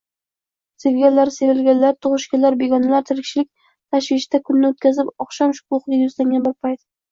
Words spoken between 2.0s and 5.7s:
tugʻishganlar-begonalar tirikchilik tashvishida kunni oʻtkazib, oqshom